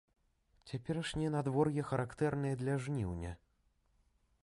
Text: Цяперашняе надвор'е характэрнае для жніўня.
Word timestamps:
Цяперашняе 0.71 1.29
надвор'е 1.35 1.81
характэрнае 1.91 2.55
для 2.63 2.75
жніўня. 2.87 3.31